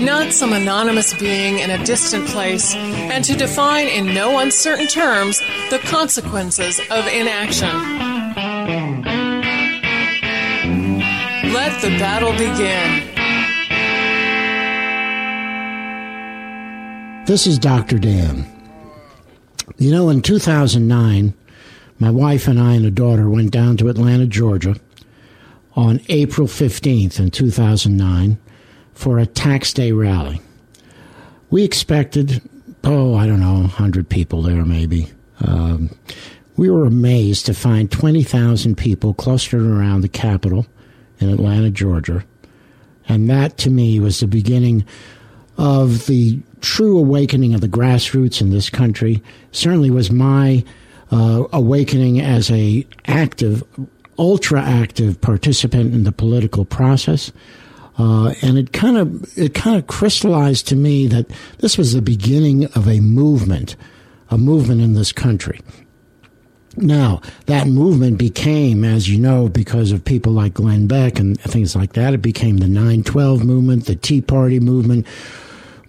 not 0.00 0.32
some 0.32 0.52
anonymous 0.52 1.14
being 1.14 1.58
in 1.58 1.70
a 1.70 1.84
distant 1.84 2.26
place, 2.28 2.74
and 2.74 3.24
to 3.24 3.36
define 3.36 3.86
in 3.86 4.14
no 4.14 4.38
uncertain 4.38 4.86
terms 4.86 5.40
the 5.70 5.78
consequences 5.84 6.80
of 6.90 7.06
inaction. 7.06 7.68
Let 11.52 11.80
the 11.82 11.90
battle 11.98 12.32
begin. 12.32 13.06
This 17.26 17.46
is 17.46 17.58
Dr. 17.58 17.98
Dan. 17.98 18.46
You 19.78 19.90
know, 19.90 20.08
in 20.08 20.22
2009, 20.22 21.34
my 21.98 22.10
wife 22.10 22.48
and 22.48 22.58
I 22.58 22.74
and 22.74 22.86
a 22.86 22.90
daughter 22.90 23.28
went 23.28 23.50
down 23.50 23.76
to 23.78 23.88
Atlanta, 23.88 24.26
Georgia 24.26 24.76
on 25.76 26.00
April 26.08 26.46
15th 26.46 27.20
in 27.20 27.30
2009 27.30 28.38
for 28.94 29.18
a 29.18 29.26
tax 29.26 29.72
day 29.72 29.92
rally. 29.92 30.40
We 31.50 31.64
expected, 31.64 32.42
oh, 32.84 33.14
I 33.14 33.26
don't 33.26 33.40
know, 33.40 33.54
100 33.54 34.08
people 34.08 34.42
there 34.42 34.64
maybe. 34.64 35.08
Um, 35.40 35.90
we 36.56 36.70
were 36.70 36.84
amazed 36.84 37.46
to 37.46 37.54
find 37.54 37.90
20,000 37.90 38.76
people 38.76 39.14
clustered 39.14 39.62
around 39.62 40.02
the 40.02 40.08
Capitol 40.08 40.66
in 41.18 41.30
Atlanta, 41.30 41.70
Georgia. 41.70 42.24
And 43.08 43.28
that 43.30 43.56
to 43.58 43.70
me 43.70 43.98
was 43.98 44.20
the 44.20 44.26
beginning 44.26 44.84
of 45.56 46.06
the 46.06 46.40
true 46.60 46.98
awakening 46.98 47.54
of 47.54 47.60
the 47.60 47.68
grassroots 47.68 48.40
in 48.40 48.50
this 48.50 48.70
country. 48.70 49.22
Certainly 49.52 49.90
was 49.90 50.10
my 50.10 50.64
uh, 51.10 51.44
awakening 51.52 52.20
as 52.20 52.50
a 52.50 52.86
active, 53.06 53.62
ultra 54.18 54.62
active 54.62 55.20
participant 55.20 55.94
in 55.94 56.04
the 56.04 56.12
political 56.12 56.64
process. 56.64 57.32
Uh, 58.00 58.32
and 58.40 58.56
it 58.56 58.72
kind 58.72 58.96
of 58.96 59.38
it 59.38 59.52
kind 59.52 59.76
of 59.76 59.86
crystallized 59.86 60.66
to 60.66 60.74
me 60.74 61.06
that 61.06 61.26
this 61.58 61.76
was 61.76 61.92
the 61.92 62.00
beginning 62.00 62.64
of 62.74 62.88
a 62.88 62.98
movement, 63.00 63.76
a 64.30 64.38
movement 64.38 64.80
in 64.80 64.94
this 64.94 65.12
country. 65.12 65.60
Now 66.78 67.20
that 67.44 67.66
movement 67.66 68.16
became, 68.16 68.84
as 68.84 69.10
you 69.10 69.18
know, 69.18 69.50
because 69.50 69.92
of 69.92 70.02
people 70.02 70.32
like 70.32 70.54
Glenn 70.54 70.86
Beck 70.86 71.18
and 71.18 71.38
things 71.42 71.76
like 71.76 71.92
that, 71.92 72.14
it 72.14 72.22
became 72.22 72.56
the 72.56 72.68
9/12 72.68 73.44
movement, 73.44 73.84
the 73.84 73.96
Tea 73.96 74.22
Party 74.22 74.60
movement, 74.60 75.06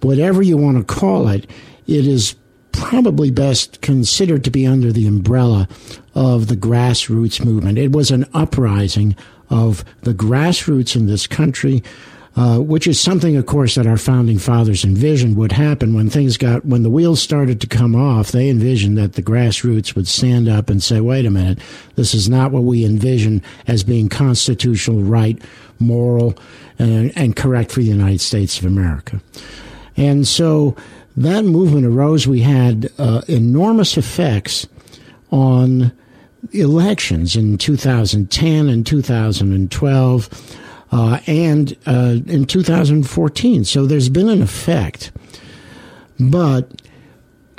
whatever 0.02 0.42
you 0.42 0.58
want 0.58 0.80
to 0.80 0.84
call 0.84 1.30
it. 1.30 1.50
It 1.88 2.06
is 2.06 2.36
probably 2.72 3.32
best 3.32 3.82
considered 3.82 4.44
to 4.44 4.52
be 4.52 4.66
under 4.66 4.92
the 4.92 5.08
umbrella 5.08 5.68
of 6.16 6.48
the 6.48 6.56
grassroots 6.56 7.44
movement. 7.44 7.78
It 7.78 7.92
was 7.92 8.12
an 8.12 8.26
uprising 8.34 9.16
of 9.50 9.84
the 10.02 10.14
grassroots 10.14 10.96
in 10.96 11.08
this 11.08 11.28
country, 11.28 11.84
uh, 12.36 12.60
which 12.60 12.88
is 12.88 13.00
something, 13.00 13.36
of 13.36 13.46
course, 13.46 13.76
that 13.76 13.86
our 13.86 13.98
founding 13.98 14.40
fathers 14.40 14.86
envisioned 14.86 15.36
would 15.36 15.52
happen 15.52 15.94
when 15.94 16.10
things 16.10 16.38
got, 16.38 16.66
when 16.66 16.84
the 16.84 16.90
wheels 16.90 17.22
started 17.22 17.60
to 17.60 17.68
come 17.68 17.96
off. 17.96 18.32
They 18.32 18.50
envisioned 18.50 18.98
that 18.98 19.14
the 19.14 19.22
grassroots 19.22 19.96
would 19.96 20.08
stand 20.08 20.48
up 20.48 20.70
and 20.70 20.82
say, 20.82 21.02
wait 21.02 21.26
a 21.26 21.32
minute, 21.32 21.60
this 21.96 22.14
is 22.14 22.30
not 22.30 22.52
what 22.52 22.64
we 22.64 22.86
envision 22.86 23.42
as 23.68 23.84
being 23.84 24.08
constitutional, 24.08 25.02
right, 25.02 25.42
moral, 25.80 26.38
and, 26.80 27.12
and 27.18 27.36
correct 27.36 27.72
for 27.72 27.82
the 27.82 27.88
United 27.88 28.22
States 28.22 28.58
of 28.58 28.66
America. 28.66 29.22
And 29.98 30.26
so 30.26 30.78
that 31.18 31.44
movement 31.46 31.86
arose. 31.86 32.28
We 32.28 32.42
had 32.42 32.92
uh, 32.98 33.22
enormous 33.28 33.98
effects 33.98 34.68
on 35.32 35.92
elections 36.52 37.36
in 37.36 37.58
2010 37.58 38.70
and 38.70 38.86
2012 38.86 40.58
uh, 40.92 41.20
and 41.28 41.78
uh, 41.86 42.18
in 42.26 42.46
2014. 42.46 43.66
So 43.66 43.86
there's 43.86 44.10
been 44.10 44.30
an 44.30 44.42
effect. 44.42 45.12
But 46.20 46.82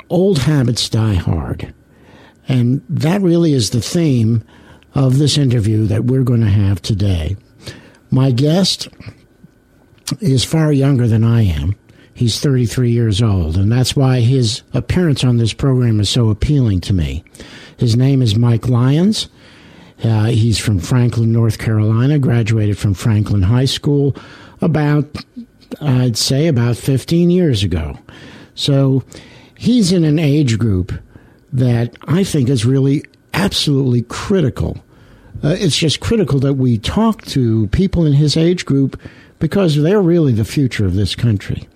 old 0.09 0.39
habits 0.39 0.89
die 0.89 1.15
hard. 1.15 1.73
And 2.47 2.83
that 2.89 3.21
really 3.21 3.53
is 3.53 3.69
the 3.69 3.81
theme 3.81 4.43
of 4.93 5.17
this 5.17 5.37
interview 5.37 5.85
that 5.87 6.05
we're 6.05 6.23
going 6.23 6.41
to 6.41 6.47
have 6.47 6.81
today. 6.81 7.35
My 8.11 8.31
guest 8.31 8.87
is 10.19 10.43
far 10.43 10.71
younger 10.71 11.07
than 11.07 11.23
I 11.23 11.43
am. 11.43 11.75
He's 12.13 12.39
33 12.39 12.91
years 12.91 13.21
old, 13.21 13.57
and 13.57 13.71
that's 13.71 13.95
why 13.95 14.19
his 14.19 14.61
appearance 14.73 15.23
on 15.23 15.37
this 15.37 15.53
program 15.53 15.99
is 15.99 16.09
so 16.09 16.29
appealing 16.29 16.81
to 16.81 16.93
me. 16.93 17.23
His 17.77 17.95
name 17.95 18.21
is 18.21 18.35
Mike 18.35 18.67
Lyons. 18.67 19.29
Uh, 20.03 20.25
he's 20.25 20.59
from 20.59 20.79
Franklin, 20.79 21.31
North 21.31 21.57
Carolina, 21.57 22.19
graduated 22.19 22.77
from 22.77 22.93
Franklin 22.93 23.41
High 23.41 23.65
School 23.65 24.15
about, 24.61 25.05
I'd 25.81 26.17
say, 26.17 26.47
about 26.47 26.77
15 26.77 27.29
years 27.29 27.63
ago. 27.63 27.97
So 28.53 29.03
he's 29.57 29.91
in 29.91 30.03
an 30.03 30.19
age 30.19 30.59
group 30.59 30.91
that 31.51 31.95
I 32.07 32.23
think 32.23 32.49
is 32.49 32.65
really 32.65 33.03
absolutely 33.33 34.03
critical. 34.03 34.77
Uh, 35.43 35.55
it's 35.59 35.77
just 35.77 35.99
critical 35.99 36.39
that 36.39 36.53
we 36.55 36.77
talk 36.77 37.23
to 37.23 37.67
people 37.67 38.05
in 38.05 38.13
his 38.13 38.37
age 38.37 38.65
group 38.65 38.99
because 39.39 39.75
they're 39.81 40.01
really 40.01 40.31
the 40.31 40.45
future 40.45 40.85
of 40.85 40.95
this 40.95 41.15
country. 41.15 41.67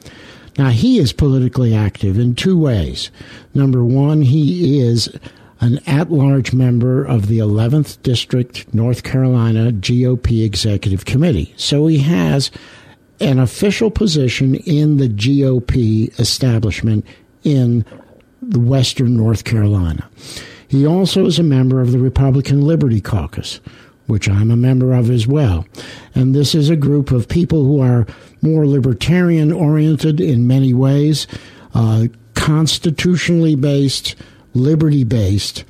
Now, 0.57 0.69
he 0.69 0.99
is 0.99 1.13
politically 1.13 1.75
active 1.75 2.17
in 2.17 2.35
two 2.35 2.57
ways. 2.57 3.11
Number 3.53 3.83
one, 3.83 4.21
he 4.23 4.79
is 4.79 5.09
an 5.59 5.79
at 5.87 6.11
large 6.11 6.53
member 6.53 7.03
of 7.03 7.27
the 7.27 7.39
11th 7.39 8.01
District, 8.03 8.71
North 8.73 9.03
Carolina 9.03 9.71
GOP 9.71 10.45
Executive 10.45 11.05
Committee. 11.05 11.53
So 11.57 11.87
he 11.87 11.99
has 11.99 12.51
an 13.19 13.39
official 13.39 13.89
position 13.89 14.55
in 14.55 14.97
the 14.97 15.09
GOP 15.09 16.17
establishment 16.19 17.05
in 17.43 17.85
the 18.41 18.59
Western 18.59 19.17
North 19.17 19.43
Carolina. 19.43 20.07
He 20.67 20.85
also 20.85 21.25
is 21.25 21.39
a 21.39 21.43
member 21.43 21.81
of 21.81 21.91
the 21.91 21.99
Republican 21.99 22.61
Liberty 22.61 23.01
Caucus, 23.01 23.59
which 24.07 24.27
I'm 24.27 24.49
a 24.49 24.55
member 24.55 24.93
of 24.93 25.09
as 25.09 25.27
well. 25.27 25.65
And 26.15 26.33
this 26.33 26.55
is 26.55 26.69
a 26.69 26.75
group 26.75 27.11
of 27.11 27.27
people 27.27 27.63
who 27.63 27.81
are 27.81 28.07
more 28.41 28.65
libertarian 28.65 29.51
oriented 29.51 30.19
in 30.19 30.47
many 30.47 30.73
ways, 30.73 31.27
uh, 31.73 32.07
constitutionally 32.33 33.55
based, 33.55 34.15
liberty 34.53 35.03
based. 35.03 35.65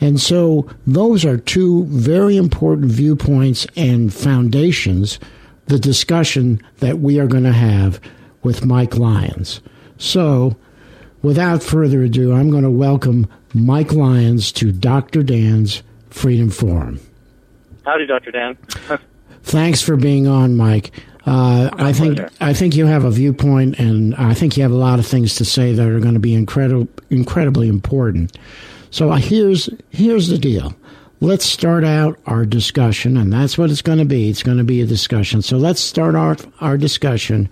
And 0.00 0.20
so 0.20 0.68
those 0.86 1.24
are 1.24 1.36
two 1.36 1.84
very 1.86 2.36
important 2.36 2.90
viewpoints 2.90 3.66
and 3.76 4.12
foundations, 4.12 5.18
the 5.66 5.78
discussion 5.78 6.60
that 6.78 7.00
we 7.00 7.18
are 7.18 7.26
going 7.26 7.44
to 7.44 7.52
have 7.52 8.00
with 8.42 8.64
Mike 8.64 8.96
Lyons. 8.96 9.60
So, 9.98 10.56
without 11.22 11.62
further 11.62 12.02
ado, 12.02 12.32
I'm 12.32 12.50
going 12.50 12.62
to 12.62 12.70
welcome 12.70 13.28
Mike 13.52 13.92
Lyons 13.92 14.52
to 14.52 14.72
Dr. 14.72 15.22
Dan's 15.22 15.82
Freedom 16.08 16.48
Forum. 16.48 17.00
Howdy, 17.84 18.06
Dr. 18.06 18.30
Dan. 18.30 18.56
Thanks 19.42 19.82
for 19.82 19.96
being 19.96 20.26
on, 20.26 20.56
Mike. 20.56 20.92
Uh, 21.26 21.70
I 21.74 21.92
think 21.92 22.16
pleasure. 22.16 22.30
I 22.40 22.52
think 22.54 22.76
you 22.76 22.86
have 22.86 23.04
a 23.04 23.10
viewpoint, 23.10 23.78
and 23.78 24.14
I 24.14 24.34
think 24.34 24.56
you 24.56 24.62
have 24.62 24.72
a 24.72 24.76
lot 24.76 24.98
of 24.98 25.06
things 25.06 25.34
to 25.36 25.44
say 25.44 25.72
that 25.72 25.86
are 25.86 26.00
going 26.00 26.14
to 26.14 26.20
be 26.20 26.34
incredible, 26.34 26.88
incredibly 27.10 27.68
important. 27.68 28.36
So 28.90 29.10
uh, 29.10 29.16
here's 29.16 29.68
here's 29.90 30.28
the 30.28 30.38
deal. 30.38 30.74
Let's 31.20 31.44
start 31.44 31.84
out 31.84 32.18
our 32.26 32.46
discussion, 32.46 33.16
and 33.18 33.32
that's 33.32 33.58
what 33.58 33.70
it's 33.70 33.82
going 33.82 33.98
to 33.98 34.06
be. 34.06 34.30
It's 34.30 34.42
going 34.42 34.58
to 34.58 34.64
be 34.64 34.80
a 34.80 34.86
discussion. 34.86 35.42
So 35.42 35.58
let's 35.58 35.80
start 35.80 36.14
our 36.14 36.36
our 36.60 36.78
discussion 36.78 37.48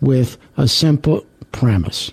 with 0.00 0.38
a 0.56 0.66
simple 0.66 1.26
premise. 1.52 2.12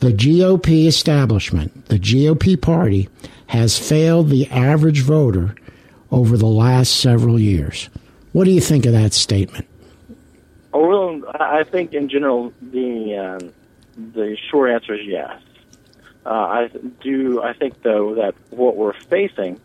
The 0.00 0.12
GOP 0.12 0.86
establishment, 0.86 1.86
the 1.86 1.98
GOP 1.98 2.60
party, 2.60 3.08
has 3.46 3.78
failed 3.78 4.28
the 4.28 4.48
average 4.50 5.02
voter 5.02 5.54
over 6.10 6.36
the 6.36 6.46
last 6.46 7.00
several 7.00 7.38
years. 7.38 7.88
What 8.32 8.44
do 8.44 8.50
you 8.50 8.60
think 8.60 8.86
of 8.86 8.92
that 8.92 9.12
statement? 9.12 9.66
Well, 10.72 11.22
I 11.34 11.64
think 11.64 11.94
in 11.94 12.08
general 12.08 12.52
the 12.60 13.16
um, 13.16 13.52
the 14.12 14.36
short 14.50 14.70
answer 14.70 14.94
is 14.94 15.06
yes. 15.06 15.40
Uh, 16.24 16.28
I 16.28 16.70
do. 17.00 17.42
I 17.42 17.52
think 17.54 17.82
though 17.82 18.14
that 18.16 18.34
what 18.50 18.76
we're 18.76 18.92
facing 18.92 19.60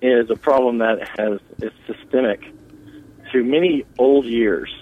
is 0.00 0.30
a 0.30 0.36
problem 0.36 0.78
that 0.78 1.06
has 1.18 1.40
is 1.60 1.72
systemic 1.86 2.42
to 3.32 3.44
many 3.44 3.84
old 3.98 4.24
years 4.24 4.74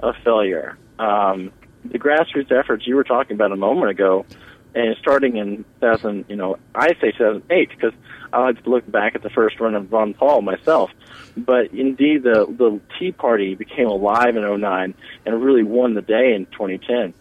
of 0.00 0.14
failure. 0.24 0.78
Um, 0.98 1.52
the 1.84 1.98
grassroots 1.98 2.52
efforts 2.52 2.86
you 2.86 2.94
were 2.94 3.04
talking 3.04 3.34
about 3.34 3.52
a 3.52 3.56
moment 3.56 3.90
ago, 3.90 4.24
and 4.74 4.96
starting 5.00 5.36
in 5.36 5.64
2000, 5.80 6.26
you 6.28 6.36
know, 6.36 6.58
I 6.74 6.88
say 7.00 7.12
2008 7.12 7.68
because 7.68 7.92
I 8.32 8.40
like 8.40 8.62
to 8.64 8.70
look 8.70 8.90
back 8.90 9.14
at 9.14 9.22
the 9.22 9.30
first 9.30 9.60
run 9.60 9.74
of 9.74 9.92
Ron 9.92 10.14
Paul 10.14 10.42
myself. 10.42 10.90
But 11.36 11.72
indeed, 11.72 12.22
the 12.22 12.46
the 12.46 12.80
Tea 12.98 13.12
Party 13.12 13.54
became 13.54 13.88
alive 13.88 14.36
in 14.36 14.60
09 14.60 14.94
and 15.26 15.42
really 15.42 15.62
won 15.62 15.94
the 15.94 16.02
day 16.02 16.34
in 16.34 16.46
2010. 16.46 17.14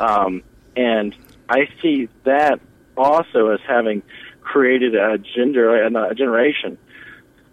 Um, 0.00 0.42
and 0.76 1.14
I 1.48 1.68
see 1.80 2.08
that 2.24 2.60
also 2.96 3.48
as 3.48 3.60
having 3.66 4.02
created 4.40 4.94
a 4.94 5.18
gender 5.18 5.84
a 5.84 6.14
generation 6.14 6.78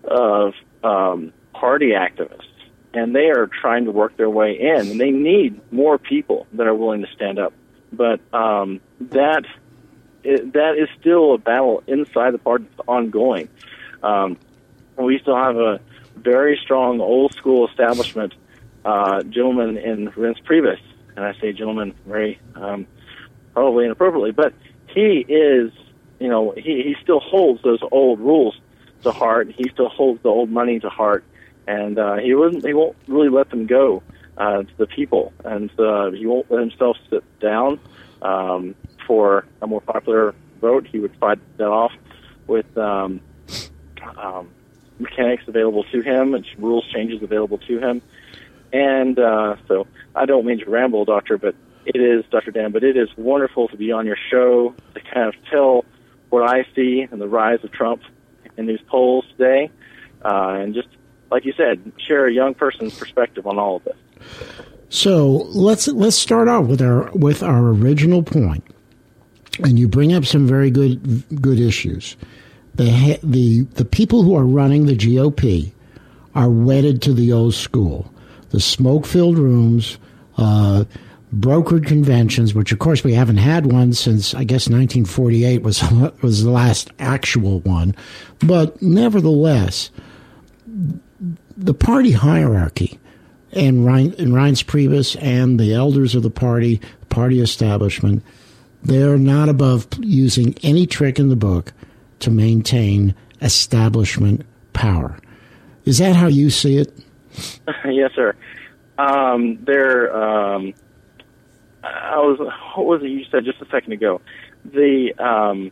of 0.03 0.53
um, 0.83 1.33
party 1.53 1.91
activists, 1.91 2.47
and 2.93 3.15
they 3.15 3.29
are 3.29 3.47
trying 3.47 3.85
to 3.85 3.91
work 3.91 4.15
their 4.17 4.29
way 4.29 4.59
in, 4.59 4.91
and 4.91 4.99
they 4.99 5.11
need 5.11 5.59
more 5.71 5.97
people 5.97 6.47
that 6.53 6.67
are 6.67 6.75
willing 6.75 7.01
to 7.01 7.07
stand 7.15 7.39
up. 7.39 7.53
But 7.95 8.21
um, 8.33 8.81
that 8.99 9.45
that 10.23 10.75
is 10.77 10.89
still 10.99 11.35
a 11.35 11.37
battle 11.37 11.83
inside 11.87 12.33
the 12.33 12.39
party 12.39 12.65
that's 12.69 12.87
ongoing. 12.87 13.49
Um, 14.01 14.37
we 14.97 15.19
still 15.19 15.35
have 15.35 15.57
a 15.57 15.79
very 16.15 16.59
strong 16.63 16.99
old 16.99 17.33
school 17.33 17.67
establishment 17.67 18.33
uh, 18.83 19.23
gentleman 19.23 19.77
in 19.77 20.09
Reince 20.11 20.41
Priebus, 20.43 20.79
and 21.15 21.25
I 21.25 21.33
say 21.39 21.53
gentleman 21.53 21.93
very 22.05 22.39
um, 22.55 22.87
probably 23.53 23.85
inappropriately, 23.85 24.31
but 24.31 24.53
he 24.87 25.25
is, 25.27 25.71
you 26.19 26.29
know, 26.29 26.51
he, 26.55 26.83
he 26.83 26.95
still 27.01 27.19
holds 27.19 27.61
those 27.63 27.79
old 27.91 28.19
rules 28.19 28.59
to 29.03 29.11
heart. 29.11 29.51
He 29.51 29.69
still 29.73 29.89
holds 29.89 30.21
the 30.23 30.29
old 30.29 30.49
money 30.49 30.79
to 30.79 30.89
heart, 30.89 31.23
and 31.67 31.99
uh, 31.99 32.15
he 32.15 32.33
wouldn't. 32.33 32.65
He 32.65 32.73
won't 32.73 32.95
really 33.07 33.29
let 33.29 33.49
them 33.49 33.65
go 33.65 34.03
uh, 34.37 34.63
to 34.63 34.77
the 34.77 34.87
people, 34.87 35.33
and 35.43 35.69
uh, 35.79 36.11
he 36.11 36.25
won't 36.25 36.49
let 36.51 36.61
himself 36.61 36.97
sit 37.09 37.23
down 37.39 37.79
um, 38.21 38.75
for 39.07 39.45
a 39.61 39.67
more 39.67 39.81
popular 39.81 40.35
vote. 40.61 40.87
He 40.87 40.99
would 40.99 41.15
fight 41.17 41.39
that 41.57 41.67
off 41.67 41.91
with 42.47 42.77
um, 42.77 43.21
um, 44.17 44.49
mechanics 44.99 45.43
available 45.47 45.83
to 45.91 46.01
him 46.01 46.33
and 46.33 46.45
rules 46.57 46.85
changes 46.91 47.21
available 47.21 47.57
to 47.59 47.79
him. 47.79 48.01
And 48.71 49.17
uh, 49.19 49.55
so 49.67 49.87
I 50.15 50.25
don't 50.25 50.45
mean 50.45 50.59
to 50.59 50.69
ramble, 50.69 51.05
Doctor, 51.05 51.37
but 51.37 51.55
it 51.85 52.01
is, 52.01 52.25
Dr. 52.31 52.51
Dan, 52.51 52.71
but 52.71 52.83
it 52.83 52.97
is 52.97 53.09
wonderful 53.15 53.67
to 53.69 53.77
be 53.77 53.91
on 53.91 54.05
your 54.05 54.17
show 54.31 54.73
to 54.95 55.01
kind 55.01 55.27
of 55.27 55.35
tell 55.49 55.85
what 56.29 56.49
I 56.49 56.65
see 56.75 57.07
and 57.09 57.21
the 57.21 57.27
rise 57.27 57.63
of 57.63 57.71
Trump 57.71 58.01
in 58.57 58.65
these 58.65 58.81
polls 58.87 59.25
today, 59.37 59.69
uh, 60.23 60.57
and 60.59 60.73
just 60.73 60.87
like 61.29 61.45
you 61.45 61.53
said, 61.55 61.91
share 61.97 62.25
a 62.25 62.33
young 62.33 62.53
person's 62.53 62.97
perspective 62.97 63.45
on 63.45 63.59
all 63.59 63.77
of 63.77 63.83
this. 63.83 63.97
So 64.89 65.47
let's 65.51 65.87
let's 65.87 66.15
start 66.15 66.47
off 66.47 66.65
with 66.67 66.81
our 66.81 67.11
with 67.11 67.43
our 67.43 67.67
original 67.69 68.23
point. 68.23 68.63
and 69.63 69.79
you 69.79 69.87
bring 69.87 70.13
up 70.13 70.25
some 70.25 70.47
very 70.47 70.69
good 70.69 71.23
good 71.41 71.59
issues. 71.59 72.15
The 72.75 73.19
the 73.23 73.61
the 73.61 73.85
people 73.85 74.23
who 74.23 74.35
are 74.35 74.45
running 74.45 74.85
the 74.85 74.95
GOP 74.95 75.71
are 76.33 76.49
wedded 76.49 77.01
to 77.03 77.13
the 77.13 77.31
old 77.31 77.53
school, 77.53 78.11
the 78.49 78.59
smoke 78.59 79.05
filled 79.05 79.37
rooms. 79.37 79.97
Uh, 80.37 80.83
brokered 81.33 81.85
conventions, 81.85 82.53
which 82.53 82.71
of 82.71 82.79
course 82.79 83.03
we 83.03 83.13
haven't 83.13 83.37
had 83.37 83.65
one 83.65 83.93
since 83.93 84.33
I 84.33 84.43
guess 84.43 84.69
1948 84.69 85.63
was 85.63 85.81
was 86.21 86.43
the 86.43 86.51
last 86.51 86.91
actual 86.99 87.59
one, 87.61 87.95
but 88.39 88.81
nevertheless, 88.81 89.91
the 91.57 91.73
party 91.73 92.11
hierarchy 92.11 92.99
and 93.55 93.85
Rein, 93.85 94.13
and 94.17 94.33
Reince 94.33 94.63
Priebus 94.63 95.15
and 95.21 95.59
the 95.59 95.73
elders 95.73 96.15
of 96.15 96.23
the 96.23 96.29
party, 96.29 96.81
party 97.09 97.39
establishment, 97.39 98.23
they're 98.83 99.17
not 99.17 99.49
above 99.49 99.87
using 99.99 100.55
any 100.61 100.85
trick 100.85 101.17
in 101.19 101.29
the 101.29 101.35
book 101.35 101.73
to 102.19 102.29
maintain 102.29 103.15
establishment 103.41 104.45
power. 104.73 105.17
Is 105.85 105.97
that 105.99 106.15
how 106.15 106.27
you 106.27 106.49
see 106.49 106.77
it? 106.77 106.93
yes, 107.85 108.11
sir. 108.15 108.35
Um, 108.97 109.59
they're 109.63 110.15
um, 110.15 110.73
I 111.83 112.17
was 112.17 112.39
what 112.75 112.85
was 112.85 113.03
it 113.03 113.09
you 113.09 113.25
said 113.29 113.45
just 113.45 113.61
a 113.61 113.65
second 113.69 113.93
ago? 113.93 114.21
The 114.63 115.13
um, 115.19 115.71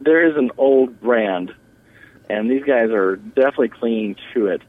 there 0.00 0.28
is 0.28 0.36
an 0.36 0.50
old 0.58 1.00
brand, 1.00 1.54
and 2.28 2.50
these 2.50 2.64
guys 2.64 2.90
are 2.90 3.16
definitely 3.16 3.68
clinging 3.68 4.16
to 4.34 4.46
it. 4.46 4.62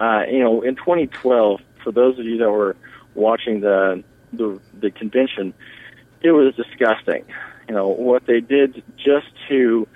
Uh, 0.00 0.22
you 0.30 0.40
know, 0.40 0.62
in 0.62 0.76
2012, 0.76 1.60
for 1.82 1.92
those 1.92 2.18
of 2.18 2.24
you 2.24 2.38
that 2.38 2.50
were 2.50 2.76
watching 3.14 3.60
the 3.60 4.02
the, 4.32 4.60
the 4.78 4.90
convention, 4.90 5.54
it 6.20 6.32
was 6.32 6.54
disgusting. 6.54 7.24
You 7.68 7.74
know 7.74 7.88
what 7.88 8.26
they 8.26 8.40
did 8.40 8.82
just 8.96 9.26
to 9.48 9.86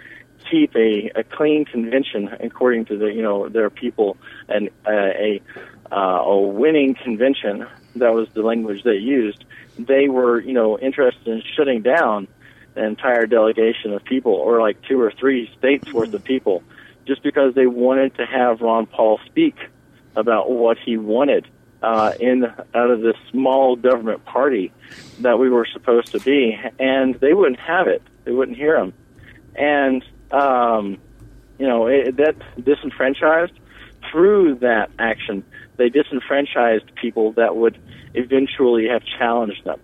keep 0.51 0.75
a, 0.75 1.11
a 1.15 1.25
clean 1.25 1.65
convention, 1.65 2.29
according 2.41 2.87
to 2.87 2.99
the 2.99 3.07
you 3.07 3.23
know 3.23 3.49
their 3.49 3.71
people, 3.71 4.17
and 4.49 4.69
uh, 4.87 4.91
a 4.91 5.41
uh, 5.91 6.23
a 6.25 6.41
winning 6.41 6.95
convention. 6.95 7.67
That 7.97 8.15
was 8.15 8.27
the 8.33 8.41
language 8.41 8.85
they 8.85 8.97
used 8.97 9.45
they 9.79 10.09
were, 10.09 10.41
you 10.41 10.53
know, 10.53 10.79
interested 10.79 11.27
in 11.27 11.43
shutting 11.57 11.83
down 11.83 12.29
an 12.75 12.85
entire 12.85 13.27
delegation 13.27 13.93
of 13.93 14.05
people, 14.05 14.33
or 14.33 14.61
like 14.61 14.81
two 14.83 15.01
or 15.01 15.11
three 15.11 15.51
states 15.59 15.93
worth 15.93 16.13
of 16.15 16.25
people, 16.25 16.63
just 17.07 17.23
because 17.23 17.55
they 17.55 17.67
wanted 17.67 18.15
to 18.17 18.27
have 18.27 18.61
Ron 18.61 18.87
Paul 18.87 19.21
speak 19.27 19.57
about 20.17 20.51
what 20.51 20.79
he 20.79 20.97
wanted 20.97 21.47
uh, 21.83 22.13
in 22.21 22.45
out 22.45 22.91
of 22.91 23.01
this 23.01 23.17
small 23.31 23.77
government 23.77 24.25
party 24.25 24.73
that 25.21 25.39
we 25.39 25.51
were 25.51 25.67
supposed 25.73 26.13
to 26.13 26.21
be, 26.21 26.59
and 26.79 27.17
they 27.17 27.33
wouldn't 27.33 27.61
have 27.61 27.89
it. 27.89 28.03
They 28.25 28.33
wouldn't 28.33 28.57
hear 28.57 28.77
him, 28.77 28.93
and 29.57 30.05
um, 30.31 30.99
you 31.59 31.67
know 31.67 31.87
it, 31.87 32.17
that 32.17 32.37
disenfranchised 32.65 33.53
through 34.11 34.57
that 34.57 34.91
action. 34.99 35.45
They 35.77 35.89
disenfranchised 35.89 36.95
people 36.95 37.33
that 37.33 37.57
would 37.57 37.79
eventually 38.15 38.89
have 38.89 39.03
challenged 39.19 39.65
them. 39.65 39.81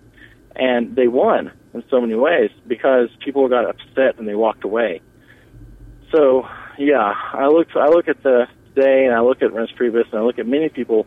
And 0.55 0.95
they 0.95 1.07
won 1.07 1.51
in 1.73 1.83
so 1.89 2.01
many 2.01 2.15
ways 2.15 2.51
because 2.67 3.09
people 3.23 3.47
got 3.47 3.69
upset 3.69 4.17
and 4.17 4.27
they 4.27 4.35
walked 4.35 4.63
away. 4.63 5.01
So, 6.11 6.47
yeah, 6.77 7.13
I 7.33 7.47
look 7.47 7.67
I 7.75 7.87
look 7.89 8.07
at 8.07 8.23
the 8.23 8.47
and 8.83 9.13
I 9.13 9.21
look 9.21 9.41
at 9.41 9.51
Reince 9.51 9.75
Priebus 9.75 10.09
and 10.11 10.19
I 10.19 10.23
look 10.23 10.39
at 10.39 10.47
many 10.47 10.69
people 10.69 11.05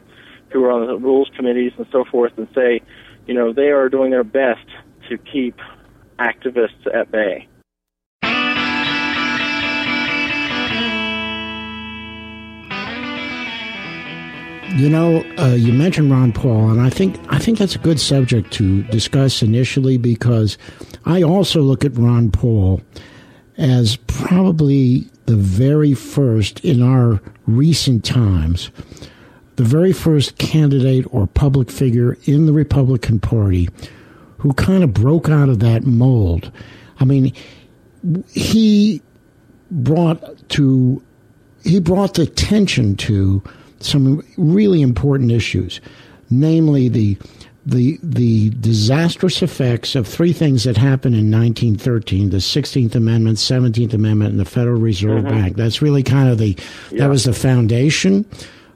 who 0.51 0.65
are 0.65 0.71
on 0.71 0.87
the 0.87 0.97
rules 0.97 1.31
committees 1.37 1.73
and 1.79 1.87
so 1.91 2.05
forth 2.05 2.33
and 2.37 2.49
say, 2.55 2.81
you 3.27 3.35
know, 3.35 3.53
they 3.53 3.71
are 3.71 3.89
doing 3.89 4.11
their 4.11 4.25
best 4.25 4.67
to 5.09 5.19
keep 5.19 5.57
activists 6.19 6.87
at 6.93 7.11
bay. 7.11 7.49
You 14.77 14.89
know, 14.89 15.23
uh, 15.37 15.55
you 15.55 15.71
mentioned 15.75 16.11
Ron 16.11 16.33
Paul, 16.33 16.71
and 16.71 16.81
I 16.81 16.89
think 16.89 17.21
I 17.29 17.39
think 17.39 17.59
that's 17.59 17.75
a 17.75 17.79
good 17.79 18.01
subject 18.01 18.51
to 18.55 18.83
discuss 18.85 19.43
initially 19.43 19.99
because 19.99 20.57
I 21.05 21.23
also 21.23 21.61
look 21.61 21.85
at 21.85 21.95
Ron 21.95 22.31
Paul 22.31 22.81
as 23.59 23.97
probably 24.07 25.07
the 25.27 25.37
very 25.37 25.95
first 25.95 26.61
in 26.65 26.83
our 26.83 27.21
recent 27.47 28.05
times, 28.05 28.71
the 29.57 29.65
very 29.65 29.93
first 29.93 30.39
candidate 30.39 31.07
or 31.11 31.27
public 31.27 31.71
figure 31.71 32.17
in 32.25 32.47
the 32.47 32.53
Republican 32.53 33.21
Party 33.21 33.69
who 34.39 34.53
kind 34.55 34.83
of 34.83 34.93
broke 34.93 35.29
out 35.29 35.49
of 35.49 35.61
that 35.61 35.85
mold. 35.85 36.51
I 36.99 37.05
mean, 37.05 37.33
he 38.31 39.01
brought 39.71 40.49
to 40.51 41.03
he 41.63 41.79
brought 41.79 42.15
the 42.15 42.23
attention 42.23 42.97
to 42.97 43.43
some 43.79 44.25
really 44.37 44.83
important 44.83 45.31
issues, 45.31 45.81
namely 46.29 46.89
the 46.89 47.17
the 47.65 47.99
the 48.03 48.51
disastrous 48.51 49.43
effects 49.43 49.95
of 49.95 50.07
three 50.07 50.33
things 50.33 50.65
that 50.65 50.77
happened 50.77 51.15
in 51.15 51.31
1913: 51.31 52.31
the 52.31 52.39
16th 52.39 52.95
Amendment, 52.95 53.39
17th 53.39 53.95
Amendment, 53.95 54.33
and 54.33 54.41
the 54.41 54.45
Federal 54.45 54.81
Reserve 54.81 55.25
mm-hmm. 55.25 55.29
Bank. 55.29 55.57
That's 55.57 55.81
really 55.81 56.03
kind 56.03 56.29
of 56.29 56.39
the 56.39 56.57
yeah. 56.91 57.01
that 57.01 57.09
was 57.09 57.25
the 57.25 57.33
foundation 57.33 58.27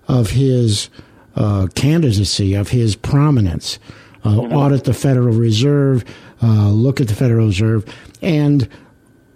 of 0.09 0.31
his 0.31 0.89
uh, 1.35 1.67
candidacy, 1.75 2.55
of 2.55 2.69
his 2.69 2.97
prominence. 2.97 3.79
Uh, 4.25 4.31
mm-hmm. 4.31 4.53
Audit 4.57 4.85
the 4.85 4.95
Federal 4.95 5.35
Reserve, 5.35 6.05
uh, 6.43 6.71
look 6.71 7.01
at 7.01 7.09
the 7.09 7.15
Federal 7.15 7.47
Reserve, 7.47 7.85
and 8.23 8.69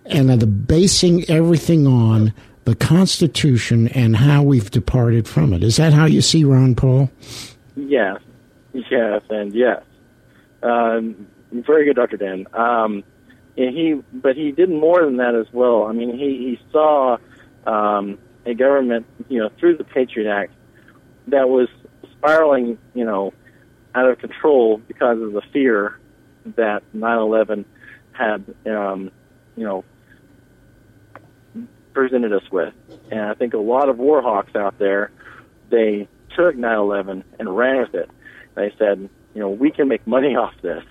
and 0.07 0.29
the 0.29 0.47
basing 0.47 1.29
everything 1.29 1.87
on 1.87 2.33
the 2.65 2.75
Constitution 2.75 3.89
and 3.89 4.17
how 4.17 4.43
we've 4.43 4.71
departed 4.71 5.27
from 5.27 5.53
it. 5.53 5.65
Is 5.65 5.77
that 5.77 5.93
how 5.93 6.07
you 6.07 6.21
see 6.21 6.45
Ron 6.45 6.75
Paul? 6.75 7.11
Yes, 7.77 8.21
Yes, 8.91 9.23
and 9.31 9.53
yes. 9.53 9.83
Um, 10.63 11.27
very 11.51 11.85
good, 11.85 11.97
Dr. 11.97 12.17
Dan. 12.17 12.47
Um, 12.53 13.03
and 13.57 13.77
he, 13.77 14.01
but 14.13 14.37
he 14.37 14.53
did 14.53 14.71
more 14.71 15.05
than 15.05 15.17
that 15.17 15.35
as 15.35 15.53
well. 15.53 15.85
I 15.85 15.93
mean, 15.93 16.17
he, 16.17 16.57
he 16.57 16.61
saw 16.71 17.19
um, 17.67 18.19
a 18.47 18.55
government, 18.55 19.07
you 19.29 19.41
know, 19.41 19.51
through 19.59 19.77
the 19.77 19.85
Patriot 19.85 20.31
Act 20.31 20.53
that 21.29 21.49
was 21.49 21.69
spiraling, 22.13 22.79
you 22.95 23.05
know, 23.05 23.33
out 23.95 24.09
of 24.09 24.19
control 24.19 24.79
because 24.87 25.21
of 25.21 25.33
the 25.33 25.43
fear 25.53 25.99
that 26.57 26.83
9/11 26.95 27.65
had, 28.13 28.45
um, 28.67 29.11
you 29.57 29.65
know, 29.65 29.85
presented 31.93 32.33
us 32.33 32.49
with. 32.51 32.73
And 33.11 33.21
I 33.21 33.35
think 33.35 33.55
a 33.55 33.59
lot 33.59 33.89
of 33.89 33.99
war 33.99 34.23
hawks 34.23 34.55
out 34.55 34.79
there, 34.79 35.11
they 35.71 36.09
took 36.37 36.55
9/11 36.55 37.25
and 37.39 37.57
ran 37.57 37.79
with 37.81 37.95
it. 37.95 38.11
They 38.61 38.75
said, 38.79 39.09
you 39.35 39.41
know, 39.41 39.49
we 39.49 39.71
can 39.71 39.89
make 39.89 40.07
money 40.07 40.37
off 40.37 40.53
this. 40.61 40.85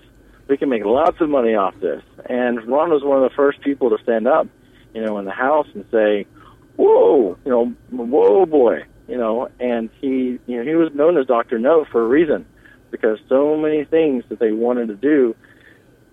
We 0.48 0.56
can 0.56 0.68
make 0.68 0.84
lots 0.84 1.20
of 1.20 1.28
money 1.28 1.54
off 1.54 1.74
this. 1.80 2.02
And 2.28 2.66
Ron 2.66 2.90
was 2.90 3.04
one 3.04 3.22
of 3.22 3.30
the 3.30 3.34
first 3.36 3.60
people 3.60 3.90
to 3.90 4.02
stand 4.02 4.26
up, 4.26 4.48
you 4.92 5.02
know, 5.04 5.18
in 5.18 5.24
the 5.24 5.30
House 5.30 5.68
and 5.74 5.84
say, 5.92 6.26
"Whoa, 6.74 7.38
you 7.44 7.50
know, 7.50 7.66
whoa, 7.90 8.46
boy," 8.46 8.82
you 9.06 9.16
know. 9.16 9.48
And 9.60 9.88
he, 10.00 10.40
you 10.46 10.56
know, 10.56 10.64
he 10.64 10.74
was 10.74 10.92
known 10.94 11.16
as 11.16 11.26
Doctor 11.26 11.60
No 11.60 11.84
for 11.84 12.02
a 12.02 12.08
reason, 12.08 12.44
because 12.90 13.20
so 13.28 13.56
many 13.56 13.84
things 13.84 14.24
that 14.30 14.40
they 14.40 14.50
wanted 14.50 14.88
to 14.88 14.96
do, 14.96 15.36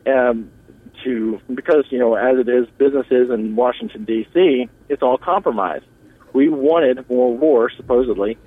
um, 0.05 0.51
to 1.03 1.41
because 1.55 1.85
you 1.89 1.97
know, 1.97 2.13
as 2.13 2.37
it 2.37 2.47
is, 2.47 2.67
businesses 2.77 3.31
in 3.31 3.55
Washington 3.55 4.05
D.C., 4.05 4.69
it's 4.89 5.01
all 5.01 5.17
compromised. 5.17 5.85
We 6.33 6.49
wanted 6.49 7.09
more 7.09 7.35
war, 7.35 7.71
supposedly, 7.75 8.37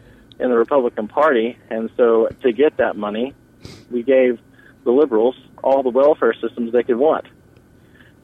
in 0.41 0.51
the 0.51 0.57
Republican 0.57 1.09
Party, 1.09 1.59
and 1.69 1.91
so 1.97 2.29
to 2.43 2.53
get 2.53 2.79
that 2.79 2.97
money, 2.97 3.35
we 3.91 4.03
gave 4.03 4.41
the 4.85 4.91
liberals 4.91 5.37
all 5.63 5.83
the 5.83 5.91
welfare 5.91 6.35
systems 6.35 6.73
they 6.73 6.83
could 6.83 6.97
want. 6.97 7.27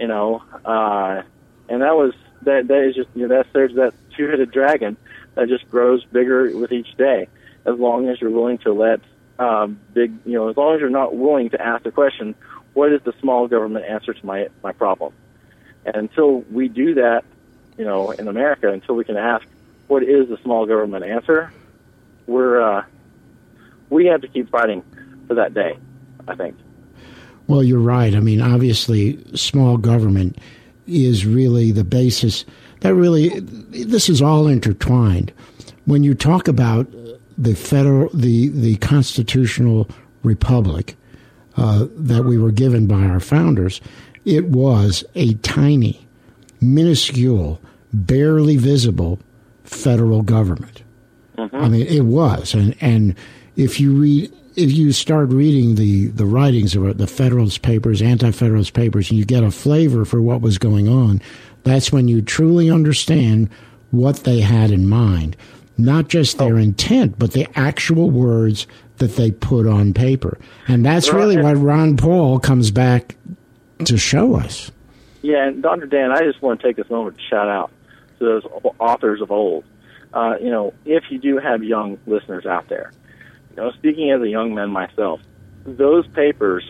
You 0.00 0.08
know, 0.08 0.42
uh, 0.64 1.22
and 1.68 1.82
that 1.82 1.96
was 1.96 2.14
that. 2.42 2.68
That 2.68 2.88
is 2.88 2.94
just 2.94 3.08
you 3.14 3.26
know 3.26 3.36
that's 3.36 3.48
there's 3.52 3.74
that 3.74 3.94
two-headed 4.16 4.50
dragon 4.50 4.96
that 5.34 5.48
just 5.48 5.70
grows 5.70 6.04
bigger 6.04 6.56
with 6.56 6.72
each 6.72 6.96
day. 6.96 7.28
As 7.64 7.78
long 7.78 8.08
as 8.08 8.20
you're 8.20 8.30
willing 8.30 8.58
to 8.58 8.72
let 8.72 9.00
um, 9.38 9.80
big, 9.92 10.12
you 10.24 10.34
know, 10.34 10.48
as 10.48 10.56
long 10.56 10.74
as 10.74 10.80
you're 10.80 10.90
not 10.90 11.14
willing 11.14 11.50
to 11.50 11.60
ask 11.60 11.82
the 11.84 11.90
question, 11.90 12.34
what 12.74 12.92
is 12.92 13.00
the 13.02 13.14
small 13.20 13.48
government 13.48 13.84
answer 13.86 14.12
to 14.12 14.26
my 14.26 14.48
my 14.62 14.72
problem? 14.72 15.12
And 15.84 15.96
until 15.96 16.40
we 16.50 16.68
do 16.68 16.94
that, 16.94 17.24
you 17.78 17.84
know, 17.84 18.10
in 18.10 18.28
America, 18.28 18.70
until 18.70 18.96
we 18.96 19.04
can 19.04 19.16
ask 19.16 19.46
what 19.86 20.02
is 20.02 20.28
the 20.28 20.36
small 20.42 20.66
government 20.66 21.04
answer, 21.04 21.52
we're 22.26 22.60
uh, 22.60 22.84
we 23.90 24.06
have 24.06 24.20
to 24.22 24.28
keep 24.28 24.50
fighting 24.50 24.82
for 25.26 25.34
that 25.34 25.54
day. 25.54 25.78
I 26.28 26.34
think. 26.34 26.56
Well, 27.46 27.62
you're 27.62 27.78
right. 27.78 28.14
I 28.14 28.20
mean, 28.20 28.40
obviously, 28.40 29.22
small 29.36 29.76
government 29.76 30.38
is 30.86 31.24
really 31.24 31.70
the 31.70 31.84
basis. 31.84 32.44
That 32.80 32.94
really, 32.94 33.40
this 33.40 34.08
is 34.08 34.20
all 34.20 34.48
intertwined. 34.48 35.32
When 35.84 36.02
you 36.02 36.14
talk 36.14 36.48
about 36.48 36.88
the 37.38 37.54
federal, 37.54 38.10
the 38.12 38.48
the 38.48 38.76
constitutional 38.76 39.88
republic 40.22 40.96
uh, 41.56 41.86
that 41.92 42.24
we 42.24 42.36
were 42.38 42.50
given 42.50 42.86
by 42.86 43.04
our 43.04 43.20
founders, 43.20 43.80
it 44.24 44.46
was 44.46 45.04
a 45.14 45.34
tiny, 45.34 46.06
minuscule, 46.60 47.60
barely 47.92 48.56
visible 48.56 49.20
federal 49.64 50.22
government. 50.22 50.82
Mm-hmm. 51.36 51.56
I 51.56 51.68
mean, 51.68 51.86
it 51.86 52.02
was, 52.02 52.54
and 52.54 52.76
and 52.80 53.14
if 53.56 53.80
you 53.80 53.92
read 53.92 54.32
if 54.56 54.72
you 54.72 54.90
start 54.92 55.28
reading 55.28 55.74
the, 55.74 56.06
the 56.06 56.24
writings 56.24 56.74
of 56.74 56.96
the 56.96 57.06
Federalist 57.06 57.60
Papers, 57.62 58.00
Anti 58.00 58.30
Federalist 58.30 58.72
Papers, 58.72 59.10
and 59.10 59.18
you 59.18 59.24
get 59.24 59.44
a 59.44 59.50
flavor 59.50 60.04
for 60.04 60.22
what 60.22 60.40
was 60.40 60.56
going 60.56 60.88
on, 60.88 61.20
that's 61.62 61.92
when 61.92 62.08
you 62.08 62.22
truly 62.22 62.70
understand 62.70 63.50
what 63.90 64.24
they 64.24 64.40
had 64.40 64.70
in 64.70 64.88
mind. 64.88 65.36
Not 65.78 66.08
just 66.08 66.38
their 66.38 66.56
intent, 66.56 67.18
but 67.18 67.32
the 67.32 67.46
actual 67.54 68.10
words 68.10 68.66
that 68.96 69.16
they 69.16 69.30
put 69.30 69.66
on 69.66 69.92
paper. 69.92 70.38
And 70.68 70.86
that's 70.86 71.12
really 71.12 71.36
what 71.36 71.58
Ron 71.58 71.98
Paul 71.98 72.38
comes 72.38 72.70
back 72.70 73.14
to 73.84 73.98
show 73.98 74.36
us. 74.36 74.70
Yeah, 75.20 75.48
and 75.48 75.62
Dr. 75.62 75.84
Dan, 75.84 76.12
I 76.12 76.20
just 76.20 76.40
want 76.40 76.60
to 76.60 76.66
take 76.66 76.76
this 76.76 76.88
moment 76.88 77.18
to 77.18 77.22
shout 77.24 77.48
out 77.48 77.70
to 78.18 78.24
those 78.24 78.44
authors 78.78 79.20
of 79.20 79.30
old. 79.30 79.64
Uh, 80.16 80.38
you 80.40 80.50
know, 80.50 80.72
if 80.86 81.04
you 81.10 81.18
do 81.18 81.36
have 81.36 81.62
young 81.62 81.98
listeners 82.06 82.46
out 82.46 82.70
there, 82.70 82.90
you 83.50 83.56
know, 83.56 83.70
speaking 83.72 84.10
as 84.10 84.22
a 84.22 84.28
young 84.28 84.54
man 84.54 84.70
myself, 84.70 85.20
those 85.66 86.06
papers 86.08 86.64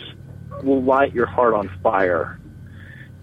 will 0.65 0.83
light 0.83 1.15
your 1.15 1.27
heart 1.27 1.55
on 1.55 1.69
fire. 1.81 2.41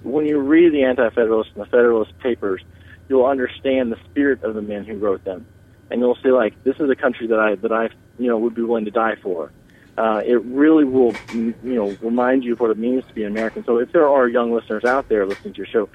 When 0.04 0.26
you 0.26 0.40
read 0.40 0.72
the 0.72 0.86
Anti-Federalist 0.86 1.50
and 1.56 1.66
the 1.66 1.70
Federalist 1.70 2.18
Papers, 2.20 2.64
you'll 3.10 3.26
understand 3.26 3.92
the 3.92 3.98
spirit 4.10 4.42
of 4.44 4.56
the 4.56 4.62
men 4.62 4.86
who 4.86 4.96
wrote 4.96 5.26
them, 5.26 5.46
and 5.92 6.00
you'll 6.00 6.18
see 6.24 6.32
like 6.32 6.64
this 6.64 6.78
is 6.80 6.90
a 6.90 6.96
country 6.96 7.28
that 7.28 7.40
I 7.40 7.56
that 7.56 7.74
I 7.74 7.90
you 8.18 8.30
know 8.30 8.38
would 8.38 8.56
be 8.56 8.62
willing 8.62 8.86
to 8.86 8.92
die 8.92 9.16
for. 9.22 9.52
Uh, 9.98 10.22
it 10.26 10.42
really 10.44 10.86
will 10.86 11.14
you 11.34 11.54
know 11.64 11.98
remind 12.02 12.46
you 12.46 12.54
of 12.54 12.62
what 12.62 12.72
it 12.72 12.78
means 12.78 13.06
to 13.08 13.14
be 13.14 13.24
an 13.24 13.32
American. 13.34 13.66
So 13.66 13.78
if 13.78 13.92
there 13.92 14.08
are 14.08 14.30
young 14.30 14.54
listeners 14.54 14.86
out 14.86 15.10
there 15.10 15.26
listening 15.26 15.54
to 15.56 15.58
your 15.58 15.68
show, 15.68 15.90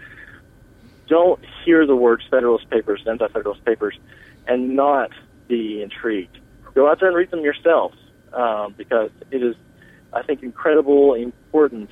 don't 1.08 1.40
hear 1.64 1.86
the 1.86 1.96
words 1.96 2.24
Federalist 2.30 2.68
Papers, 2.70 3.02
Anti-Federalist 3.06 3.64
Papers, 3.64 3.98
and 4.46 4.76
not 4.76 5.10
be 5.48 5.82
intrigued 5.82 6.38
go 6.78 6.88
out 6.88 7.00
there 7.00 7.08
and 7.08 7.16
read 7.16 7.30
them 7.30 7.40
yourselves 7.40 7.96
um, 8.32 8.72
because 8.76 9.10
it 9.32 9.42
is, 9.42 9.56
I 10.12 10.22
think, 10.22 10.44
incredible 10.44 11.14
important 11.14 11.90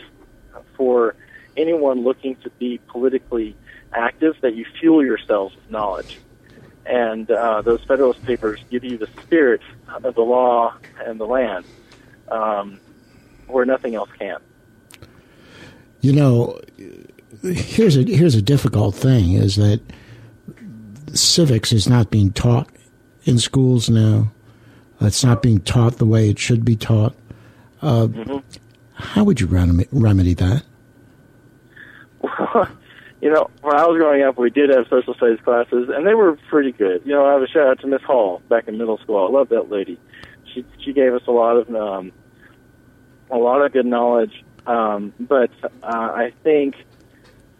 for 0.76 1.16
anyone 1.56 2.04
looking 2.04 2.36
to 2.36 2.50
be 2.50 2.78
politically 2.86 3.56
active 3.92 4.36
that 4.42 4.54
you 4.54 4.64
fuel 4.78 5.04
yourselves 5.04 5.56
with 5.56 5.68
knowledge. 5.70 6.20
And 6.84 7.28
uh, 7.28 7.62
those 7.62 7.82
Federalist 7.82 8.22
Papers 8.24 8.60
give 8.70 8.84
you 8.84 8.96
the 8.96 9.08
spirit 9.22 9.60
of 10.04 10.14
the 10.14 10.22
law 10.22 10.74
and 11.04 11.18
the 11.18 11.26
land 11.26 11.64
um, 12.28 12.78
where 13.48 13.64
nothing 13.64 13.96
else 13.96 14.10
can. 14.16 14.38
You 16.00 16.12
know, 16.12 16.60
here's 17.42 17.96
a 17.96 18.02
here's 18.02 18.34
a 18.34 18.42
difficult 18.42 18.94
thing: 18.94 19.32
is 19.32 19.56
that 19.56 19.80
civics 21.12 21.72
is 21.72 21.88
not 21.88 22.10
being 22.10 22.32
taught 22.32 22.68
in 23.24 23.38
schools 23.38 23.88
now. 23.88 24.32
It's 25.00 25.24
not 25.24 25.42
being 25.42 25.60
taught 25.60 25.98
the 25.98 26.06
way 26.06 26.30
it 26.30 26.38
should 26.38 26.64
be 26.64 26.76
taught. 26.76 27.14
Uh, 27.82 28.06
mm-hmm. 28.06 28.38
How 28.94 29.24
would 29.24 29.40
you 29.40 29.46
remedy 29.46 30.34
that? 30.34 30.62
Well, 32.20 32.68
you 33.20 33.30
know, 33.30 33.50
when 33.60 33.76
I 33.76 33.86
was 33.86 33.98
growing 33.98 34.22
up, 34.22 34.38
we 34.38 34.50
did 34.50 34.70
have 34.70 34.86
social 34.88 35.14
studies 35.14 35.40
classes, 35.44 35.90
and 35.92 36.06
they 36.06 36.14
were 36.14 36.36
pretty 36.48 36.72
good. 36.72 37.02
You 37.04 37.12
know, 37.12 37.26
I 37.26 37.32
have 37.34 37.42
a 37.42 37.48
shout 37.48 37.66
out 37.66 37.80
to 37.80 37.86
Miss 37.86 38.02
Hall 38.02 38.40
back 38.48 38.68
in 38.68 38.78
middle 38.78 38.98
school. 38.98 39.26
I 39.26 39.30
love 39.30 39.50
that 39.50 39.70
lady. 39.70 39.98
She 40.52 40.64
she 40.82 40.92
gave 40.92 41.12
us 41.12 41.22
a 41.26 41.32
lot 41.32 41.56
of 41.56 41.74
um, 41.74 42.12
a 43.30 43.36
lot 43.36 43.62
of 43.62 43.72
good 43.72 43.86
knowledge. 43.86 44.44
Um, 44.66 45.12
but 45.20 45.50
uh, 45.62 45.86
I 45.86 46.32
think 46.42 46.74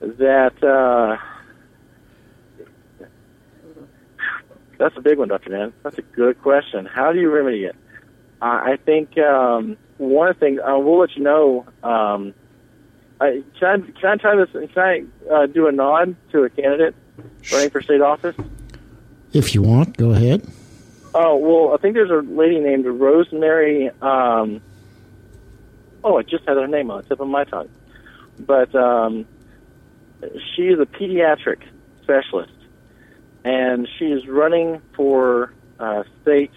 that 0.00 0.62
uh, 0.62 1.17
That's 4.79 4.97
a 4.97 5.00
big 5.00 5.19
one, 5.19 5.29
Dr. 5.29 5.50
Dan. 5.50 5.73
That's 5.83 5.99
a 5.99 6.03
good 6.03 6.41
question. 6.43 6.87
How 6.87 7.12
do 7.12 7.21
you 7.21 7.31
remedy 7.31 7.65
it? 7.65 7.76
Uh, 8.43 8.45
I 8.45 8.79
think 8.85 9.17
um, 9.19 9.76
one 9.99 10.29
of 10.29 10.37
the 10.37 10.41
things, 10.41 10.61
uh, 10.61 10.79
we'll 10.79 10.99
let 10.99 11.17
you 11.17 11.23
know. 11.23 11.67
Um, 11.83 12.35
I, 13.21 13.43
can, 13.59 13.83
I, 13.83 14.00
can 14.00 14.11
I 14.11 14.17
try 14.17 14.37
this? 14.37 14.50
Can 14.53 14.69
I 14.76 15.05
uh, 15.33 15.47
do 15.47 15.67
a 15.69 15.73
nod 15.73 16.15
to 16.33 16.45
a 16.45 16.50
candidate 16.50 16.95
running 17.50 17.71
for 17.71 17.81
state 17.81 18.03
office? 18.03 18.37
If 19.33 19.55
you 19.55 19.62
want, 19.62 19.97
go 19.97 20.11
ahead. 20.11 20.47
Oh, 21.15 21.37
well, 21.37 21.75
I 21.75 21.79
think 21.79 21.95
there's 21.95 22.11
a 22.11 22.21
lady 22.31 22.61
named 22.61 22.85
Rosemary. 22.85 23.88
Um, 24.03 24.61
oh, 26.05 26.19
I 26.19 26.23
just 26.23 26.47
had 26.47 26.59
her 26.59 26.67
name 26.67 26.91
on 26.91 27.03
the 27.03 27.09
tip 27.09 27.21
of 27.21 27.29
my 27.29 27.45
tongue. 27.45 27.71
But 28.38 28.75
um, 28.75 29.26
she 30.54 30.62
is 30.62 30.80
a 30.80 30.87
pediatric 30.87 31.62
specialist 32.02 32.52
and 33.46 33.88
she 33.96 34.06
is 34.06 34.26
running 34.26 34.82
for 34.96 35.52
uh, 35.78 36.02
state 36.23 36.50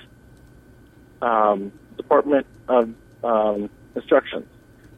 um, 1.21 1.71
Department 1.97 2.47
of 2.67 2.89
um, 3.23 3.69
Instruction, 3.95 4.47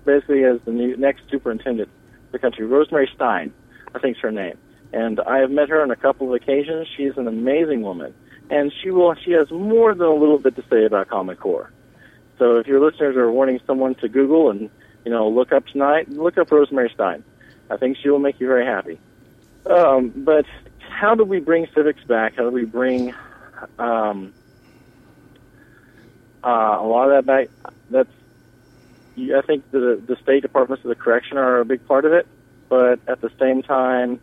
basically 0.06 0.46
as 0.46 0.60
the 0.66 0.72
new 0.72 0.96
next 0.96 1.24
superintendent 1.30 1.90
of 1.90 2.32
the 2.32 2.40
country. 2.40 2.66
Rosemary 2.66 3.10
Stein, 3.14 3.54
I 3.94 4.00
think 4.00 4.16
is 4.18 4.22
her 4.22 4.32
name, 4.32 4.58
and 4.94 5.20
I 5.20 5.40
have 5.40 5.52
met 5.52 5.68
her 5.68 5.82
on 5.82 5.92
a 5.92 5.96
couple 5.98 6.28
of 6.28 6.42
occasions. 6.42 6.88
She's 6.96 7.18
an 7.18 7.28
amazing 7.28 7.82
woman, 7.82 8.14
and 8.50 8.72
she 8.82 8.90
will 8.92 9.14
she 9.16 9.32
has 9.32 9.52
more 9.52 9.94
than 9.94 10.08
a 10.08 10.14
little 10.14 10.40
bit 10.40 10.56
to 10.56 10.64
say 10.70 10.86
about 10.86 11.10
Common 11.10 11.36
Core. 11.36 11.72
So 12.38 12.58
if 12.58 12.68
your 12.68 12.80
listeners 12.80 13.18
are 13.18 13.30
wanting 13.30 13.60
someone 13.68 13.96
to 13.96 14.08
Google 14.08 14.50
and 14.50 14.70
you 15.04 15.12
know 15.12 15.28
look 15.28 15.52
up 15.52 15.66
tonight, 15.68 16.10
look 16.10 16.38
up 16.38 16.52
Rosemary 16.52 16.92
Stein. 16.94 17.24
I 17.72 17.78
think 17.78 17.98
she 17.98 18.10
will 18.10 18.20
make 18.20 18.40
you 18.40 18.48
very 18.48 18.66
happy. 18.66 19.00
Um, 19.66 20.12
but 20.16 20.46
how 20.90 21.16
do 21.16 21.24
we 21.24 21.40
bring 21.40 21.68
civics 21.74 22.04
back? 22.04 22.36
How 22.36 22.44
do 22.44 22.50
we 22.52 22.66
bring 22.66 23.14
um, 23.80 24.34
uh, 26.44 26.78
a 26.80 26.86
lot 26.86 27.10
of 27.10 27.12
that 27.12 27.26
back? 27.26 27.50
that's 27.90 28.10
I 29.18 29.42
think 29.46 29.70
the 29.72 30.02
the 30.06 30.16
state 30.22 30.42
departments 30.42 30.84
of 30.84 30.90
the 30.90 30.96
correction 30.96 31.38
are 31.38 31.60
a 31.60 31.66
big 31.66 31.86
part 31.88 32.06
of 32.06 32.14
it, 32.14 32.28
but 32.70 33.00
at 33.08 33.22
the 33.22 33.30
same 33.40 33.62
time, 33.62 34.20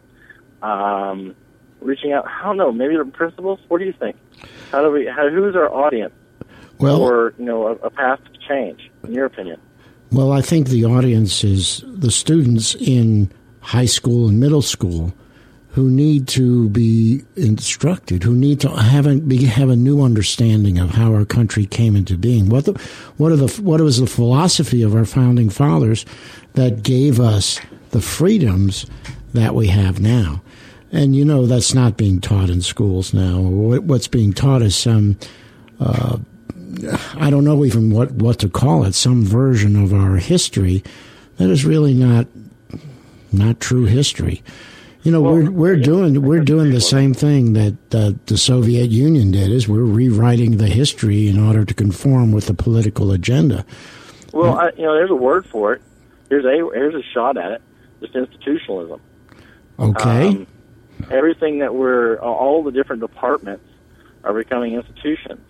um, 0.63 1.35
reaching 1.81 2.13
out. 2.13 2.27
I 2.27 2.45
don't 2.45 2.57
know. 2.57 2.73
Maybe 2.73 2.97
the 2.97 3.05
principals. 3.05 3.61
What 3.69 3.79
do 3.79 3.85
you 3.85 3.93
think? 3.93 4.17
How 4.73 4.83
do 4.83 4.91
we? 4.91 5.07
How, 5.07 5.29
who's 5.29 5.55
our 5.55 5.73
audience? 5.73 6.15
Well, 6.79 7.01
or 7.01 7.35
you 7.39 7.45
know, 7.45 7.69
a, 7.69 7.73
a 7.75 7.91
path 7.91 8.21
to 8.25 8.39
change, 8.49 8.91
in 9.05 9.15
your 9.15 9.27
opinion? 9.27 9.61
Well, 10.11 10.33
I 10.33 10.41
think 10.41 10.69
the 10.69 10.85
audience 10.87 11.45
is 11.45 11.85
the 11.87 12.11
students 12.11 12.75
in 12.75 13.31
high 13.69 13.85
school 13.85 14.29
and 14.29 14.41
middle 14.41 14.63
school 14.63 15.13
who 15.73 15.91
need 15.91 16.27
to 16.27 16.71
be 16.71 17.23
instructed, 17.37 18.23
who 18.23 18.35
need 18.35 18.59
to 18.61 18.71
have 18.71 19.07
a, 19.07 19.21
have 19.45 19.69
a 19.69 19.77
new 19.77 20.03
understanding 20.03 20.79
of 20.79 20.89
how 20.91 21.13
our 21.13 21.27
country 21.27 21.67
came 21.67 21.95
into 21.95 22.17
being. 22.17 22.49
What 22.49 22.65
the, 22.65 22.73
what 23.19 23.31
are 23.31 23.37
the 23.37 23.61
what 23.61 23.83
was 23.83 24.01
the 24.01 24.07
philosophy 24.07 24.83
of 24.83 24.95
our 24.95 25.05
founding 25.05 25.51
fathers 25.51 26.07
that 26.55 26.83
gave 26.83 27.21
us 27.21 27.61
the 27.91 28.01
freedoms 28.01 28.87
that 29.35 29.55
we 29.55 29.67
have 29.67 30.01
now? 30.01 30.41
And 30.91 31.15
you 31.15 31.27
know 31.27 31.45
that's 31.45 31.75
not 31.75 31.99
being 31.99 32.23
taught 32.23 32.49
in 32.49 32.63
schools 32.63 33.13
now. 33.13 33.39
What's 33.39 34.09
being 34.09 34.33
taught 34.33 34.63
is 34.63 34.77
some. 34.77 35.19
Uh, 35.79 36.19
I 37.17 37.29
don't 37.29 37.45
know 37.45 37.65
even 37.67 37.91
what, 37.91 38.13
what 38.13 38.39
to 38.41 38.49
call 38.49 38.85
it, 38.85 38.95
some 38.95 39.25
version 39.25 39.77
of 39.77 39.93
our 39.93 40.17
history 40.17 40.83
that 41.37 41.51
is 41.51 41.65
really 41.65 41.95
not 41.95 42.27
not 43.33 43.61
true 43.61 43.85
history. 43.85 44.43
You 45.03 45.13
know, 45.13 45.21
well, 45.21 45.35
we're 45.35 45.51
we're 45.51 45.77
doing 45.77 46.21
we're 46.23 46.43
doing 46.43 46.71
the 46.71 46.81
same 46.81 47.15
thing 47.15 47.53
that 47.53 47.95
uh, 47.95 48.13
the 48.27 48.37
Soviet 48.37 48.91
Union 48.91 49.31
did. 49.31 49.51
Is 49.51 49.69
we're 49.69 49.83
rewriting 49.83 50.57
the 50.57 50.67
history 50.67 51.29
in 51.29 51.39
order 51.39 51.65
to 51.65 51.73
conform 51.73 52.33
with 52.33 52.47
the 52.47 52.55
political 52.55 53.13
agenda. 53.13 53.65
Well, 54.33 54.59
I, 54.59 54.71
you 54.77 54.83
know, 54.83 54.95
there's 54.95 55.11
a 55.11 55.17
word 55.17 55.47
for 55.47 55.73
it. 55.73 55.83
Here's 56.29 56.45
a 56.45 56.49
here's 56.75 56.95
a 56.95 57.03
shot 57.15 57.37
at 57.37 57.53
it. 57.53 57.63
Just 58.01 58.17
institutionalism. 58.17 59.01
Okay. 59.79 60.29
Um, 60.29 60.47
everything 61.11 61.61
that 61.61 61.75
we're 61.75 62.17
all 62.17 62.65
the 62.65 62.73
different 62.73 63.01
departments 63.01 63.65
are 64.25 64.35
becoming 64.35 64.75
institutions 64.75 65.41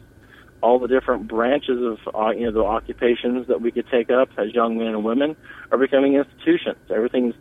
all 0.61 0.79
the 0.79 0.89
different 0.89 1.29
branches 1.29 1.81
of 1.83 2.15
uh, 2.15 2.31
you 2.31 2.47
know 2.47 2.53
the 2.53 2.65
occupations 2.65 3.47
that 3.49 3.61
we 3.61 3.71
could 3.71 3.89
take 3.89 4.11
up 4.11 4.29
as 4.37 4.53
young 4.53 4.79
men 4.79 4.89
and 4.89 5.05
women 5.05 5.37
are 5.71 5.79
becoming 5.79 6.15
institutions. 6.15 6.79
Everything's 6.91 7.35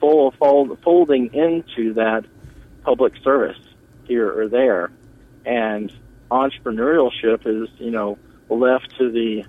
full 0.00 0.32
fold, 0.32 0.78
folding 0.82 1.32
into 1.34 1.94
that 1.94 2.24
public 2.82 3.14
service 3.22 3.58
here 4.04 4.30
or 4.30 4.48
there, 4.48 4.90
and 5.44 5.92
entrepreneurship 6.30 7.46
is 7.46 7.68
you 7.78 7.90
know 7.90 8.18
left 8.48 8.96
to 8.98 9.10
the 9.10 9.44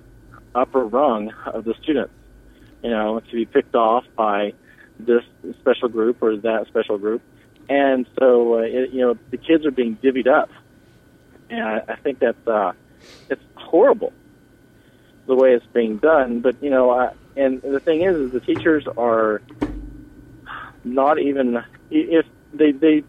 upper 0.55 0.83
rung 0.85 1.31
of 1.45 1.63
the 1.63 1.73
students. 1.81 2.13
You 2.83 2.91
know 2.91 3.19
to 3.19 3.31
be 3.31 3.45
picked 3.45 3.75
off 3.75 4.05
by 4.15 4.53
this 4.99 5.23
special 5.59 5.89
group 5.89 6.21
or 6.21 6.37
that 6.37 6.67
special 6.67 6.97
group, 6.97 7.21
and 7.67 8.05
so 8.19 8.55
uh, 8.55 8.61
it, 8.61 8.91
you 8.91 9.01
know 9.01 9.17
the 9.31 9.37
kids 9.37 9.65
are 9.65 9.71
being 9.71 9.97
divvied 9.97 10.27
up, 10.27 10.49
and 11.49 11.63
I, 11.63 11.83
I 11.87 11.95
think 11.97 12.19
that's. 12.19 12.47
Uh, 12.47 12.73
it's 13.29 13.43
horrible 13.55 14.11
the 15.27 15.35
way 15.35 15.53
it's 15.53 15.65
being 15.73 15.97
done. 15.97 16.41
But 16.41 16.61
you 16.61 16.69
know, 16.69 16.89
I, 16.89 17.13
and 17.37 17.61
the 17.61 17.79
thing 17.79 18.01
is, 18.01 18.15
is 18.15 18.31
the 18.31 18.39
teachers 18.39 18.85
are 18.97 19.41
not 20.93 21.19
even 21.19 21.63
if 21.91 22.25
they 22.53 22.71
they 22.71 23.03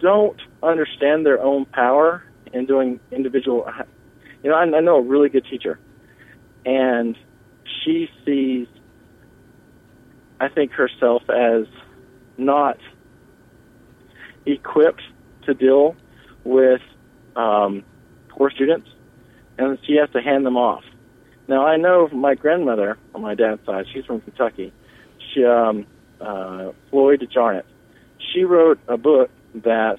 don't 0.00 0.40
understand 0.62 1.24
their 1.24 1.40
own 1.40 1.64
power 1.66 2.24
in 2.52 2.66
doing 2.66 3.00
individual. 3.10 3.68
You 4.42 4.50
know, 4.50 4.56
I, 4.56 4.62
I 4.62 4.80
know 4.80 4.96
a 4.96 5.02
really 5.02 5.28
good 5.28 5.46
teacher, 5.46 5.78
and 6.66 7.16
she 7.82 8.10
sees, 8.24 8.66
I 10.40 10.48
think, 10.48 10.72
herself 10.72 11.22
as 11.30 11.66
not 12.36 12.78
equipped 14.46 15.02
to 15.46 15.54
deal 15.54 15.96
with 16.44 16.82
um, 17.36 17.84
poor 18.28 18.50
students 18.50 18.88
and 19.58 19.78
she 19.86 19.96
has 19.96 20.10
to 20.10 20.20
hand 20.20 20.44
them 20.44 20.56
off. 20.56 20.84
Now 21.48 21.66
I 21.66 21.76
know 21.76 22.08
my 22.08 22.34
grandmother 22.34 22.98
on 23.14 23.22
my 23.22 23.34
dad's 23.34 23.64
side, 23.66 23.86
she's 23.92 24.04
from 24.04 24.20
Kentucky. 24.20 24.72
She, 25.32 25.44
um, 25.44 25.86
uh, 26.20 26.72
Floyd 26.90 27.26
Jarnett. 27.32 27.66
She 28.32 28.44
wrote 28.44 28.78
a 28.88 28.96
book 28.96 29.30
that 29.54 29.98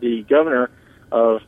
the 0.00 0.22
governor 0.28 0.70
of 1.10 1.40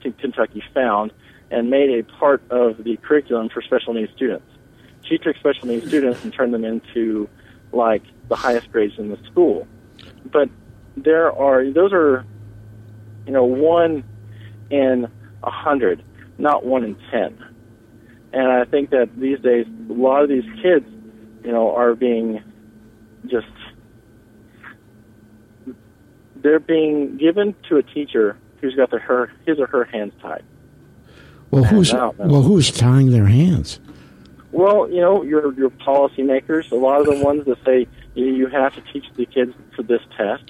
Kentucky 0.00 0.62
found 0.72 1.12
and 1.50 1.70
made 1.70 1.90
a 1.98 2.02
part 2.02 2.42
of 2.50 2.84
the 2.84 2.96
curriculum 2.98 3.48
for 3.48 3.62
special 3.62 3.94
needs 3.94 4.12
students. 4.14 4.46
She 5.02 5.18
took 5.18 5.36
special 5.36 5.68
needs 5.68 5.86
students 5.88 6.22
and 6.24 6.32
turned 6.32 6.52
them 6.52 6.64
into 6.64 7.28
like 7.72 8.02
the 8.28 8.36
highest 8.36 8.70
grades 8.70 8.98
in 8.98 9.08
the 9.08 9.18
school. 9.30 9.66
But 10.30 10.48
there 10.96 11.32
are 11.32 11.70
those 11.70 11.92
are 11.92 12.24
you 13.26 13.32
know 13.32 13.44
one 13.44 14.04
in 14.70 15.08
a 15.42 15.50
hundred 15.50 16.02
not 16.38 16.64
one 16.64 16.84
in 16.84 16.96
ten. 17.10 17.44
And 18.32 18.48
I 18.48 18.64
think 18.64 18.90
that 18.90 19.10
these 19.16 19.40
days, 19.40 19.66
a 19.88 19.92
lot 19.92 20.22
of 20.22 20.28
these 20.28 20.44
kids, 20.62 20.86
you 21.44 21.52
know, 21.52 21.74
are 21.74 21.94
being 21.94 22.42
just 23.26 23.46
they're 26.36 26.60
being 26.60 27.16
given 27.16 27.54
to 27.68 27.76
a 27.76 27.82
teacher 27.82 28.36
who's 28.60 28.74
got 28.74 28.90
their 28.90 29.00
her 29.00 29.32
his 29.46 29.58
or 29.58 29.66
her 29.66 29.84
hands 29.84 30.12
tied. 30.20 30.44
Well, 31.50 31.64
who's 31.64 31.92
well 31.92 32.42
who's 32.42 32.70
tying 32.70 33.10
their 33.10 33.26
hands? 33.26 33.80
Well, 34.52 34.88
you 34.90 35.00
know, 35.00 35.22
your 35.22 35.52
your 35.54 35.70
policymakers. 35.70 36.70
A 36.72 36.74
lot 36.74 37.00
of 37.00 37.06
the 37.06 37.22
ones 37.24 37.44
that 37.46 37.58
say 37.64 37.86
you, 38.14 38.26
you 38.26 38.46
have 38.48 38.74
to 38.74 38.80
teach 38.92 39.04
the 39.16 39.26
kids 39.26 39.54
for 39.74 39.82
this 39.82 40.02
test, 40.16 40.44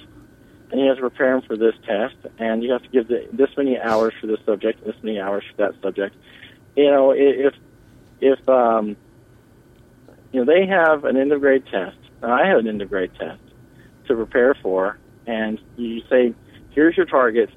and 0.71 0.81
you 0.81 0.87
have 0.87 0.97
to 0.97 1.01
prepare 1.01 1.31
them 1.31 1.41
for 1.41 1.57
this 1.57 1.75
test, 1.85 2.15
and 2.37 2.63
you 2.63 2.71
have 2.71 2.83
to 2.83 2.89
give 2.89 3.07
the, 3.07 3.27
this 3.31 3.49
many 3.57 3.77
hours 3.79 4.13
for 4.19 4.27
this 4.27 4.39
subject, 4.45 4.83
this 4.85 4.95
many 5.03 5.19
hours 5.19 5.43
for 5.49 5.67
that 5.67 5.81
subject. 5.81 6.15
You 6.75 6.91
know, 6.91 7.11
if 7.11 7.53
if 8.21 8.47
um, 8.49 8.95
you 10.31 10.43
know 10.43 10.45
they 10.45 10.65
have 10.65 11.05
an 11.05 11.17
end 11.17 11.31
of 11.31 11.41
grade 11.41 11.65
test, 11.71 11.97
and 12.21 12.31
I 12.31 12.47
had 12.47 12.65
an 12.65 12.77
grade 12.87 13.11
test 13.19 13.41
to 14.07 14.15
prepare 14.15 14.55
for, 14.61 14.97
and 15.27 15.59
you 15.77 16.01
say, 16.09 16.33
"Here's 16.71 16.97
your 16.97 17.05
target, 17.05 17.49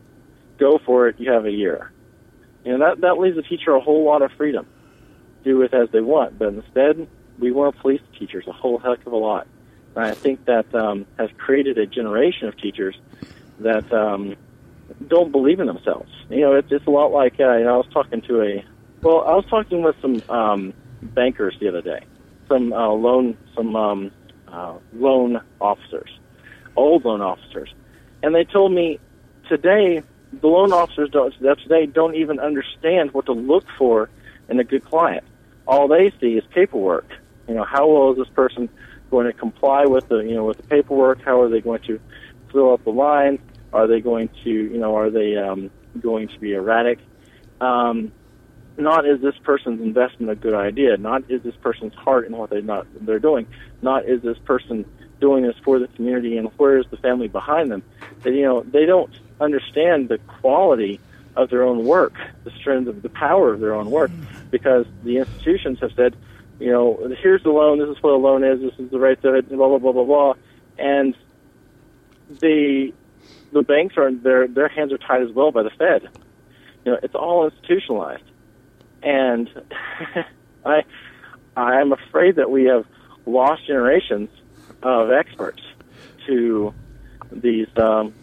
go 0.59 0.79
for 0.85 1.09
it." 1.09 1.17
You 1.19 1.33
have 1.33 1.47
a 1.47 1.51
year. 1.51 1.93
You 2.65 2.77
know 2.77 2.87
that 2.87 3.01
that 3.01 3.19
leaves 3.19 3.37
the 3.37 3.43
teacher 3.43 3.73
a 3.73 3.81
whole 3.81 4.05
lot 4.05 4.23
of 4.23 4.31
freedom, 4.37 4.67
do 5.45 5.59
with 5.59 5.75
as 5.75 5.89
they 5.93 6.01
want. 6.01 6.39
But 6.39 6.49
instead, 6.49 7.09
we 7.39 7.51
want 7.51 7.75
to 7.75 7.83
police 7.83 8.01
teachers 8.19 8.45
a 8.47 8.53
whole 8.53 8.79
heck 8.79 9.05
of 9.07 9.13
a 9.13 9.17
lot. 9.17 9.47
And 9.95 10.05
I 10.05 10.15
think 10.15 10.45
that 10.47 10.75
um, 10.75 11.07
has 11.19 11.31
created 11.39 11.79
a 11.79 11.87
generation 11.87 12.49
of 12.49 12.57
teachers 12.57 12.97
that 13.59 13.93
um, 13.93 14.37
don't 15.09 15.33
believe 15.33 15.61
in 15.61 15.67
themselves. 15.67 16.11
You 16.31 16.41
know, 16.41 16.55
it's, 16.55 16.69
it's 16.71 16.87
a 16.87 16.91
lot 16.91 17.13
like 17.13 17.35
uh, 17.41 17.57
you 17.57 17.65
know, 17.65 17.75
I 17.75 17.77
was 17.77 17.87
talking 17.93 18.23
to 18.23 18.43
a 18.43 18.65
well, 19.03 19.23
I 19.27 19.35
was 19.35 19.45
talking 19.51 19.83
with 19.83 19.97
some 20.01 20.23
um, 20.29 20.73
bankers 21.03 21.57
the 21.61 21.69
other 21.69 21.83
day, 21.83 22.05
some 22.49 22.73
uh, 22.73 22.89
loan 22.89 23.37
some 23.57 23.75
um, 23.75 24.13
uh, 24.53 24.75
loan 24.93 25.41
officers, 25.61 26.11
old 26.77 27.05
loan 27.05 27.21
officers, 27.21 27.73
and 28.23 28.35
they 28.35 28.45
told 28.45 28.73
me 28.73 29.01
today 29.49 30.03
the 30.41 30.47
loan 30.47 30.73
officers 30.73 31.11
don't 31.11 31.35
today 31.39 31.87
don't 31.87 32.15
even 32.15 32.39
understand 32.39 33.13
what 33.13 33.27
to 33.27 33.33
look 33.33 33.65
for 33.79 34.09
in 34.49 34.61
a 34.61 34.65
good 34.65 34.85
client. 34.85 35.25
All 35.67 35.89
they 35.89 36.13
see 36.21 36.35
is 36.35 36.45
paperwork. 36.51 37.09
You 37.49 37.55
know, 37.55 37.65
how 37.65 37.89
well 37.89 38.13
is 38.13 38.19
this 38.19 38.29
person 38.35 38.69
going 39.11 39.27
to 39.27 39.33
comply 39.33 39.87
with 39.87 40.09
the 40.09 40.19
you 40.19 40.35
know 40.35 40.45
with 40.45 40.59
the 40.59 40.63
paperwork? 40.65 41.23
How 41.23 41.41
are 41.41 41.49
they 41.49 41.61
going 41.61 41.83
to 41.83 42.01
fill 42.53 42.73
up 42.73 42.85
the 42.85 42.91
lines? 42.91 43.41
Are 43.73 43.87
they 43.87 44.01
going 44.01 44.29
to 44.45 44.51
you 44.51 44.79
know 44.79 44.97
are 44.97 45.11
they 45.11 45.37
um, 45.37 45.71
going 46.01 46.29
to 46.29 46.39
be 46.39 46.55
erratic? 46.55 46.99
Um, 47.61 48.13
not 48.77 49.07
is 49.07 49.21
this 49.21 49.37
person's 49.43 49.81
investment 49.81 50.31
a 50.31 50.35
good 50.35 50.55
idea? 50.55 50.97
Not 50.97 51.31
is 51.31 51.43
this 51.43 51.55
person's 51.57 51.95
heart 51.95 52.27
in 52.27 52.37
what 52.37 52.51
they 52.51 52.61
not 52.61 52.87
they're 53.01 53.19
doing? 53.19 53.47
Not 53.81 54.07
is 54.07 54.23
this 54.23 54.39
person 54.39 54.85
doing 55.21 55.45
this 55.45 55.57
for 55.65 55.79
the 55.79 55.89
community 55.89 56.37
and 56.37 56.49
where 56.57 56.79
is 56.79 56.87
the 56.91 56.97
family 56.97 57.29
behind 57.29 57.71
them? 57.71 57.83
That 58.23 58.33
you 58.33 58.43
know 58.43 58.63
they 58.63 58.87
don't 58.87 59.13
understand 59.41 60.09
the 60.09 60.19
quality 60.19 61.01
of 61.37 61.51
their 61.51 61.63
own 61.63 61.85
work, 61.85 62.15
the 62.45 62.51
strength 62.51 62.89
of 62.89 63.03
the 63.03 63.09
power 63.09 63.53
of 63.53 63.61
their 63.61 63.75
own 63.75 63.91
work, 63.91 64.11
because 64.51 64.87
the 65.03 65.19
institutions 65.19 65.81
have 65.81 65.93
said 65.93 66.15
you 66.63 66.71
know, 66.71 67.13
here's 67.21 67.43
the 67.43 67.51
loan, 67.51 67.81
this 67.81 67.89
is 67.89 68.01
what 68.03 68.13
a 68.13 68.17
loan 68.17 68.45
is, 68.45 68.61
this 68.61 68.79
is 68.79 68.89
the 68.91 68.99
rate 68.99 69.19
it, 69.25 69.49
blah 69.49 69.69
blah 69.69 69.79
blah 69.79 69.93
blah 69.93 70.05
blah, 70.05 70.35
and 70.79 71.17
the 72.41 72.93
the 73.53 73.63
banks 73.63 73.97
are 73.97 74.13
their 74.13 74.47
their 74.47 74.69
hands 74.69 74.93
are 74.93 74.99
tied 74.99 75.23
as 75.23 75.31
well 75.31 75.51
by 75.51 75.65
the 75.65 75.71
Fed. 75.71 76.09
You 76.85 76.93
know, 76.93 76.99
it's 77.03 77.17
all 77.17 77.47
institutionalized, 77.47 78.23
and 79.03 79.49
I 80.65 80.83
I'm 81.57 81.93
afraid 81.93 82.37
that 82.37 82.51
we 82.51 82.65
have 82.65 82.87
lost 83.27 83.67
generations 83.67 84.31
of 84.83 85.11
experts 85.11 85.63
to 86.27 86.75
these 87.31 87.69
um, 87.77 88.15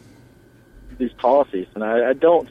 these 0.98 1.14
policies, 1.14 1.68
and 1.76 1.84
I, 1.84 2.10
I 2.10 2.14
don't 2.14 2.50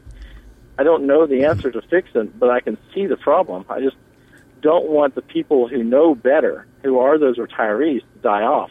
I 0.78 0.84
don't 0.84 1.06
know 1.06 1.26
the 1.26 1.44
answer 1.44 1.70
to 1.70 1.82
fix 1.82 2.10
it, 2.14 2.38
but 2.38 2.50
I 2.50 2.60
can 2.60 2.78
see 2.94 3.06
the 3.06 3.16
problem. 3.16 3.64
I 3.68 3.80
just 3.80 3.96
don't 4.60 4.88
want 4.88 5.14
the 5.14 5.22
people 5.22 5.68
who 5.68 5.82
know 5.82 6.14
better, 6.14 6.66
who 6.82 6.98
are 6.98 7.18
those 7.18 7.38
retirees, 7.38 8.00
to 8.00 8.18
die 8.22 8.42
off. 8.42 8.70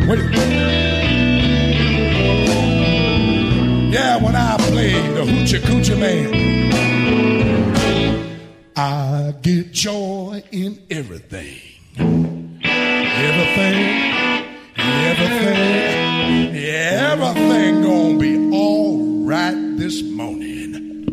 Wait. 0.08 0.20
Yeah, 3.92 4.18
when 4.24 4.36
I 4.36 4.58
play 4.58 4.94
the 4.94 5.22
Hoochie 5.24 5.60
Coochie 5.60 6.00
Man, 6.00 6.67
I 8.80 9.34
get 9.42 9.72
joy 9.72 10.44
in 10.52 10.78
everything. 10.92 11.58
Everything, 12.62 13.74
everything, 14.78 16.56
everything 16.56 17.82
gonna 17.82 18.20
be 18.20 18.56
all 18.56 19.26
right 19.26 19.78
this 19.78 20.04
morning. 20.04 21.08